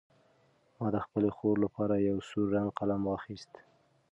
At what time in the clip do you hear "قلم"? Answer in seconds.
2.79-3.01